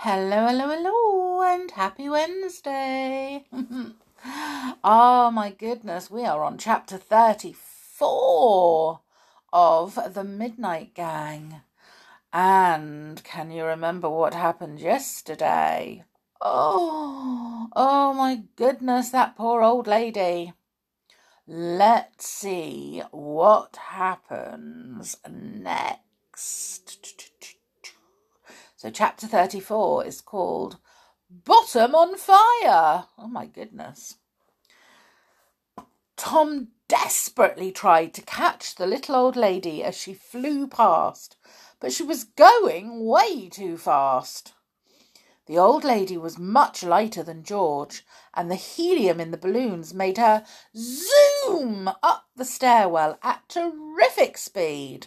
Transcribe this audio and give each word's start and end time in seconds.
Hello, 0.00 0.46
hello, 0.46 0.68
hello, 0.68 1.40
and 1.40 1.70
happy 1.70 2.10
Wednesday. 2.10 3.46
oh 4.84 5.30
my 5.32 5.54
goodness, 5.58 6.10
we 6.10 6.26
are 6.26 6.44
on 6.44 6.58
chapter 6.58 6.98
34 6.98 9.00
of 9.54 9.98
The 10.12 10.22
Midnight 10.22 10.92
Gang. 10.92 11.62
And 12.30 13.24
can 13.24 13.50
you 13.50 13.64
remember 13.64 14.10
what 14.10 14.34
happened 14.34 14.80
yesterday? 14.80 16.04
Oh, 16.42 17.70
oh 17.74 18.12
my 18.12 18.42
goodness, 18.56 19.08
that 19.10 19.34
poor 19.34 19.62
old 19.62 19.86
lady. 19.86 20.52
Let's 21.46 22.28
see 22.28 23.02
what 23.12 23.76
happens 23.76 25.16
next. 25.26 27.32
So, 28.78 28.90
chapter 28.90 29.26
34 29.26 30.04
is 30.04 30.20
called 30.20 30.76
Bottom 31.30 31.94
on 31.94 32.18
Fire. 32.18 33.06
Oh 33.16 33.26
my 33.26 33.46
goodness. 33.46 34.16
Tom 36.18 36.68
desperately 36.86 37.72
tried 37.72 38.12
to 38.12 38.20
catch 38.20 38.74
the 38.74 38.86
little 38.86 39.16
old 39.16 39.34
lady 39.34 39.82
as 39.82 39.96
she 39.96 40.12
flew 40.12 40.66
past, 40.66 41.36
but 41.80 41.90
she 41.90 42.02
was 42.02 42.24
going 42.24 43.06
way 43.06 43.48
too 43.48 43.78
fast. 43.78 44.52
The 45.46 45.56
old 45.56 45.82
lady 45.82 46.18
was 46.18 46.38
much 46.38 46.82
lighter 46.82 47.22
than 47.22 47.44
George, 47.44 48.04
and 48.34 48.50
the 48.50 48.56
helium 48.56 49.20
in 49.20 49.30
the 49.30 49.38
balloons 49.38 49.94
made 49.94 50.18
her 50.18 50.44
zoom 50.76 51.88
up 52.02 52.26
the 52.36 52.44
stairwell 52.44 53.18
at 53.22 53.48
terrific 53.48 54.36
speed. 54.36 55.06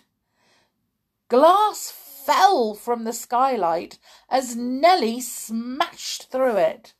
Glass 1.27 1.91
fell 2.29 2.75
from 2.75 3.05
the 3.05 3.13
skylight 3.13 3.97
as 4.29 4.55
Nellie 4.55 5.19
smashed 5.19 6.29
through 6.29 6.57
it. 6.57 6.93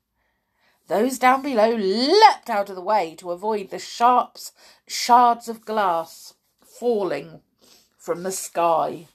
Those 0.87 1.19
down 1.19 1.43
below 1.43 1.75
leapt 1.75 2.49
out 2.49 2.69
of 2.69 2.75
the 2.75 2.81
way 2.81 3.13
to 3.19 3.29
avoid 3.29 3.69
the 3.69 3.77
sharp 3.77 4.39
shards 4.87 5.47
of 5.47 5.65
glass 5.65 6.33
falling 6.63 7.41
from 7.95 8.23
the 8.23 8.31
sky. 8.31 9.05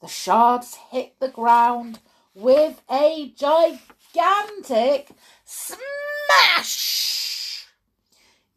The 0.00 0.08
shards 0.08 0.76
hit 0.90 1.20
the 1.20 1.28
ground 1.28 1.98
with 2.34 2.80
a 2.90 3.34
gigantic 3.36 5.10
smash. 5.44 6.70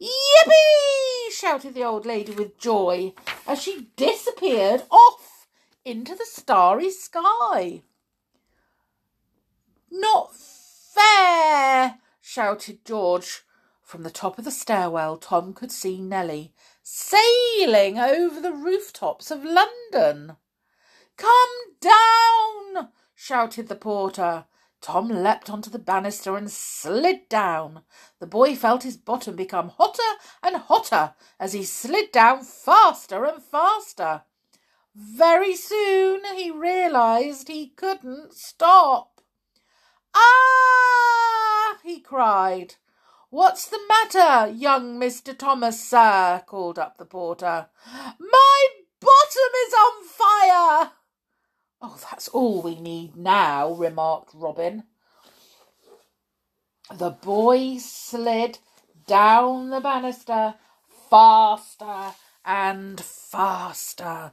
Yippee! 0.00 1.32
shouted 1.32 1.74
the 1.74 1.84
old 1.84 2.06
lady 2.06 2.32
with 2.32 2.58
joy 2.58 3.12
as 3.46 3.60
she 3.60 3.88
disappeared 3.96 4.84
off 4.90 5.23
into 5.84 6.14
the 6.14 6.26
starry 6.26 6.90
sky. 6.90 7.82
Not 9.90 10.34
fair, 10.34 11.98
shouted 12.20 12.84
George. 12.84 13.42
From 13.82 14.02
the 14.02 14.10
top 14.10 14.38
of 14.38 14.44
the 14.44 14.50
stairwell, 14.50 15.18
Tom 15.18 15.52
could 15.52 15.70
see 15.70 16.00
Nellie 16.00 16.54
sailing 16.82 17.98
over 17.98 18.40
the 18.40 18.52
rooftops 18.52 19.30
of 19.30 19.44
London. 19.44 20.36
Come 21.16 21.50
down, 21.80 22.88
shouted 23.14 23.68
the 23.68 23.76
porter. 23.76 24.46
Tom 24.80 25.08
leapt 25.08 25.48
onto 25.48 25.70
the 25.70 25.78
banister 25.78 26.36
and 26.36 26.50
slid 26.50 27.28
down. 27.28 27.82
The 28.20 28.26
boy 28.26 28.56
felt 28.56 28.82
his 28.82 28.96
bottom 28.96 29.36
become 29.36 29.68
hotter 29.68 30.02
and 30.42 30.56
hotter 30.56 31.14
as 31.38 31.52
he 31.52 31.64
slid 31.64 32.10
down 32.10 32.42
faster 32.42 33.24
and 33.24 33.42
faster. 33.42 34.22
Very 34.94 35.56
soon 35.56 36.24
he 36.36 36.50
realized 36.52 37.48
he 37.48 37.68
couldn't 37.68 38.32
stop. 38.34 39.20
Ah! 40.14 41.78
he 41.82 42.00
cried. 42.00 42.76
What's 43.30 43.66
the 43.66 43.80
matter, 43.88 44.52
young 44.52 45.00
Mr. 45.00 45.36
Thomas, 45.36 45.82
sir? 45.82 46.44
called 46.46 46.78
up 46.78 46.98
the 46.98 47.04
porter. 47.04 47.66
My 48.20 48.66
bottom 49.00 49.52
is 49.66 49.74
on 49.74 50.04
fire. 50.04 50.92
Oh, 51.82 51.98
that's 52.10 52.28
all 52.28 52.62
we 52.62 52.78
need 52.78 53.16
now, 53.16 53.72
remarked 53.72 54.30
Robin. 54.32 54.84
The 56.94 57.10
boy 57.10 57.78
slid 57.78 58.58
down 59.08 59.70
the 59.70 59.80
banister 59.80 60.54
faster 61.10 62.14
and 62.44 63.00
faster. 63.00 64.32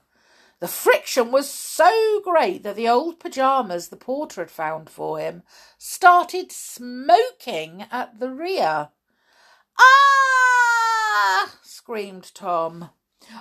The 0.61 0.67
friction 0.67 1.31
was 1.31 1.49
so 1.49 2.21
great 2.23 2.61
that 2.61 2.75
the 2.75 2.87
old 2.87 3.19
pyjamas 3.19 3.89
the 3.89 3.97
porter 3.97 4.41
had 4.41 4.51
found 4.51 4.91
for 4.91 5.17
him 5.17 5.41
started 5.79 6.51
smoking 6.51 7.87
at 7.91 8.19
the 8.19 8.29
rear. 8.29 8.89
Ah! 9.79 11.55
screamed 11.63 12.31
Tom. 12.35 12.91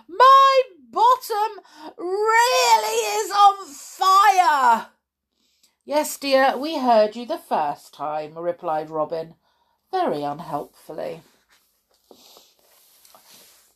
My 0.08 0.62
bottom 0.90 1.62
really 1.98 2.96
is 3.20 3.30
on 3.30 3.66
fire. 3.66 4.86
Yes, 5.84 6.16
dear, 6.16 6.56
we 6.56 6.78
heard 6.78 7.16
you 7.16 7.26
the 7.26 7.36
first 7.36 7.92
time, 7.92 8.38
replied 8.38 8.88
Robin, 8.88 9.34
very 9.92 10.22
unhelpfully. 10.22 11.20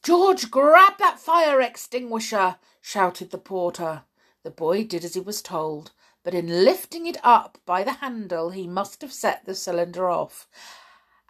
George, 0.03 0.51
grab 0.51 0.97
that 0.99 1.21
fire 1.21 1.61
extinguisher, 1.61 2.57
shouted 2.85 3.31
the 3.31 3.39
porter. 3.39 4.03
The 4.43 4.51
boy 4.51 4.85
did 4.85 5.07
as 5.07 5.15
he 5.15 5.21
was 5.21 5.41
told, 5.41 5.93
but 6.23 6.35
in 6.35 6.67
lifting 6.67 7.07
it 7.07 7.17
up 7.25 7.57
by 7.65 7.83
the 7.83 7.95
handle, 7.95 8.51
he 8.51 8.67
must 8.67 9.01
have 9.01 9.13
set 9.13 9.47
the 9.47 9.55
cylinder 9.55 10.11
off. 10.11 10.47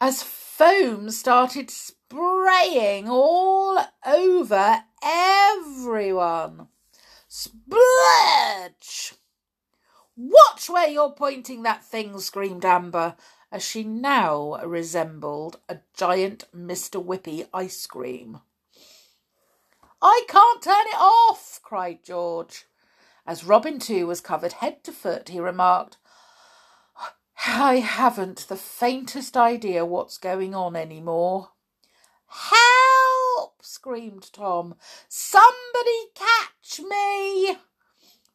As 0.01 0.21
foam 0.25 1.11
started 1.11 1.71
spraying 1.71 3.09
all 3.09 3.79
over 4.05 4.83
everyone. 5.01 6.67
Splurge! 7.29 9.15
Watch 10.17 10.69
where 10.69 10.89
you're 10.89 11.13
pointing 11.13 11.63
that 11.63 11.85
thing, 11.85 12.19
screamed 12.19 12.65
Amber, 12.65 13.15
as 13.53 13.63
she 13.63 13.85
now 13.85 14.61
resembled 14.65 15.61
a 15.69 15.79
giant 15.95 16.47
Mr. 16.53 17.03
Whippy 17.03 17.47
ice 17.55 17.87
cream. 17.87 18.41
I 20.07 20.23
can't 20.29 20.61
turn 20.61 20.87
it 20.87 20.99
off, 20.99 21.24
cried 21.75 22.05
George. 22.05 22.67
As 23.27 23.43
Robin 23.43 23.81
too 23.81 24.07
was 24.07 24.21
covered 24.21 24.53
head 24.53 24.85
to 24.85 24.93
foot, 24.93 25.31
he 25.31 25.41
remarked, 25.41 25.97
I 27.49 27.79
haven't 27.79 28.47
the 28.47 28.55
faintest 28.55 29.37
idea 29.37 29.85
what's 29.85 30.17
going 30.17 30.55
on 30.55 30.77
any 30.77 31.01
more. 31.01 31.51
Help! 32.29 33.57
screamed 33.61 34.33
Tom. 34.33 34.77
Somebody 35.09 36.13
catch 36.15 36.79
me! 36.79 37.57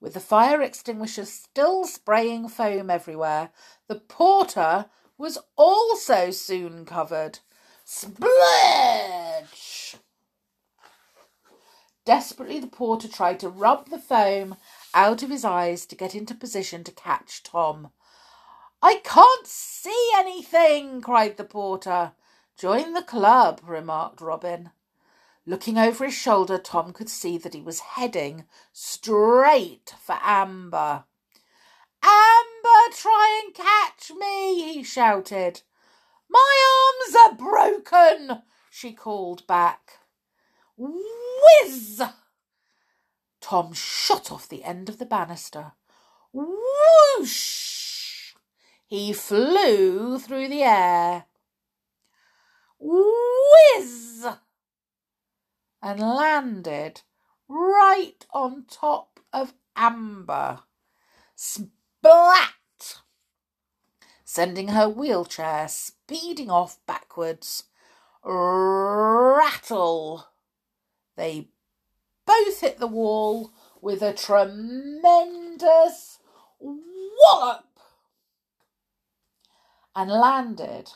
With 0.02 0.16
the 0.16 0.20
fire 0.20 0.62
extinguisher 0.62 1.24
still 1.24 1.86
spraying 1.86 2.50
foam 2.50 2.90
everywhere, 2.90 3.52
the 3.88 4.02
porter 4.02 4.88
was 5.18 5.38
also 5.56 6.32
soon 6.32 6.84
covered. 6.84 7.40
Splurge! 7.86 9.79
Desperately, 12.09 12.59
the 12.59 12.66
porter 12.66 13.08
tried 13.08 13.40
to 13.40 13.50
rub 13.50 13.92
the 13.92 14.00
foam 14.00 14.58
out 14.96 15.22
of 15.22 15.30
his 15.30 15.46
eyes 15.46 15.86
to 15.86 15.96
get 15.96 16.16
into 16.16 16.34
position 16.34 16.84
to 16.86 16.92
catch 16.92 17.44
Tom. 17.44 17.92
I 18.81 18.96
can't 19.03 19.46
see 19.46 20.09
anything, 20.16 21.02
cried 21.02 21.38
the 21.38 21.44
porter. 21.44 22.14
Join 22.58 22.94
the 22.94 23.03
club, 23.03 23.62
remarked 23.64 24.22
Robin. 24.22 24.72
Looking 25.46 25.78
over 25.78 26.03
his 26.03 26.16
shoulder, 26.16 26.58
Tom 26.58 26.94
could 26.94 27.09
see 27.09 27.38
that 27.38 27.53
he 27.53 27.62
was 27.62 27.80
heading 27.80 28.46
straight 28.74 29.94
for 30.02 30.18
Amber. 30.24 31.03
Amber, 32.02 32.96
try 32.96 33.44
and 33.46 33.54
catch 33.54 34.10
me, 34.18 34.74
he 34.74 34.81
shouted. 34.81 35.62
My 36.28 36.95
arms 37.06 37.16
are 37.16 37.36
broken, 37.36 38.42
she 38.72 38.94
called 38.94 39.45
back. 39.45 40.00
Whiz! 40.80 42.02
Tom 43.42 43.74
shot 43.74 44.31
off 44.31 44.48
the 44.48 44.64
end 44.64 44.88
of 44.88 44.98
the 44.98 45.06
banister. 45.06 45.74
Whoosh! 46.31 48.34
He 48.88 49.12
flew 49.12 50.18
through 50.20 50.48
the 50.48 50.64
air. 50.64 51.26
Whiz! 52.80 54.26
And 55.81 56.00
landed 56.00 57.02
right 57.50 58.25
on 58.32 58.64
top 58.70 59.20
of 59.34 59.54
Amber. 59.75 60.62
Splat! 61.36 63.02
Sending 64.24 64.70
her 64.70 64.88
wheelchair 64.88 65.68
speeding 65.68 66.50
off 66.50 66.80
backwards. 66.86 67.66
Rattle! 68.24 70.30
They 71.19 71.50
both 72.25 72.62
hit 72.62 72.80
the 72.80 72.88
wall 72.88 73.51
with 73.81 74.01
a 74.01 74.13
tremendous 74.13 76.19
wallop. 76.57 77.66
and 79.94 80.10
landed 80.10 80.94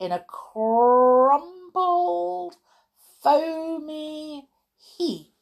in 0.00 0.12
a 0.12 0.24
crumpled, 0.26 1.36
foamy 3.22 4.48
heap 4.78 5.34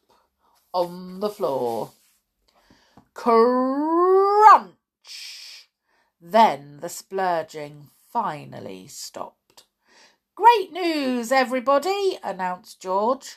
on 0.72 1.20
the 1.20 1.30
floor. 1.30 1.92
Crunch! 3.14 4.80
Then 6.20 6.80
the 6.80 6.88
splurging 6.88 7.90
finally 8.12 8.88
stopped. 8.88 9.62
Great 10.34 10.72
news, 10.72 11.30
everybody, 11.30 12.18
announced 12.24 12.80
George. 12.80 13.36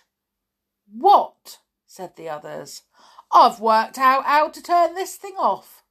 What? 0.98 1.60
said 1.86 2.16
the 2.16 2.30
others. 2.30 2.84
I've 3.32 3.60
worked 3.60 3.98
out 3.98 4.26
how 4.26 4.48
to 4.48 4.62
turn 4.62 4.96
this 4.96 5.18
thing 5.18 5.36
off. 5.38 5.84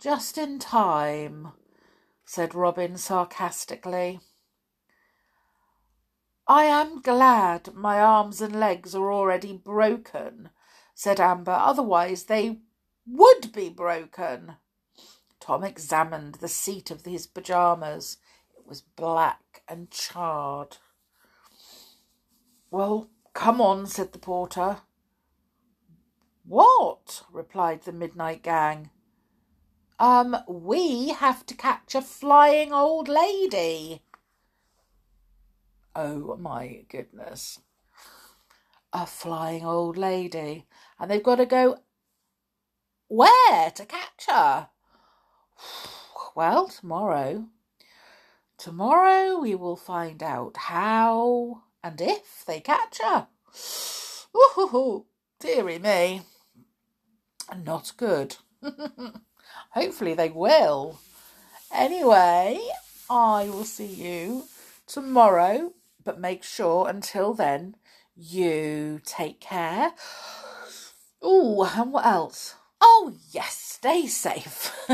Just 0.00 0.36
in 0.36 0.58
time, 0.58 1.52
said 2.24 2.54
Robin 2.54 2.96
sarcastically. 2.96 4.20
I 6.48 6.64
am 6.64 7.00
glad 7.00 7.74
my 7.74 8.00
arms 8.00 8.40
and 8.40 8.58
legs 8.58 8.94
are 8.94 9.12
already 9.12 9.52
broken, 9.52 10.50
said 10.94 11.20
Amber, 11.20 11.52
otherwise 11.52 12.24
they 12.24 12.58
would 13.06 13.52
be 13.52 13.68
broken. 13.68 14.56
Tom 15.38 15.62
examined 15.62 16.36
the 16.36 16.48
seat 16.48 16.90
of 16.90 17.04
his 17.04 17.26
pyjamas. 17.26 18.18
It 18.58 18.66
was 18.66 18.80
black 18.80 19.62
and 19.68 19.90
charred. 19.90 20.78
Well, 22.70 23.10
come 23.34 23.60
on, 23.60 23.86
said 23.86 24.12
the 24.12 24.18
porter. 24.18 24.78
What? 26.46 27.24
replied 27.32 27.82
the 27.82 27.92
midnight 27.92 28.42
gang. 28.42 28.90
Um, 29.98 30.36
we 30.48 31.08
have 31.08 31.44
to 31.46 31.54
catch 31.54 31.94
a 31.94 32.02
flying 32.02 32.72
old 32.72 33.08
lady. 33.08 34.02
Oh 35.94 36.36
my 36.36 36.84
goodness. 36.88 37.60
A 38.92 39.06
flying 39.06 39.64
old 39.64 39.96
lady. 39.96 40.66
And 40.98 41.10
they've 41.10 41.22
got 41.22 41.36
to 41.36 41.46
go 41.46 41.78
where 43.08 43.70
to 43.70 43.86
catch 43.86 44.26
her? 44.28 44.68
Well, 46.36 46.66
tomorrow. 46.66 47.46
Tomorrow 48.58 49.38
we 49.38 49.54
will 49.54 49.76
find 49.76 50.20
out 50.20 50.56
how 50.56 51.62
and 51.84 52.00
if 52.00 52.44
they 52.46 52.60
catch 52.60 52.98
her. 53.04 53.28
Ooh, 54.34 55.04
dearie 55.38 55.78
me. 55.78 56.22
Not 57.64 57.92
good. 57.98 58.36
Hopefully 59.70 60.14
they 60.14 60.30
will. 60.30 60.98
Anyway, 61.70 62.58
I 63.10 63.48
will 63.50 63.64
see 63.64 63.86
you 63.86 64.44
tomorrow, 64.86 65.74
but 66.02 66.18
make 66.18 66.42
sure 66.42 66.88
until 66.88 67.34
then 67.34 67.76
you 68.16 69.00
take 69.04 69.40
care. 69.40 69.92
Oh, 71.20 71.70
and 71.76 71.92
what 71.92 72.06
else? 72.06 72.54
Oh, 72.80 73.12
yes, 73.30 73.56
stay 73.56 74.06
safe. 74.06 74.74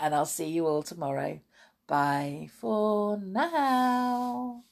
and 0.00 0.14
I'll 0.14 0.24
see 0.24 0.48
you 0.48 0.66
all 0.66 0.82
tomorrow. 0.82 1.40
Bye 1.86 2.48
for 2.58 3.18
now. 3.18 4.64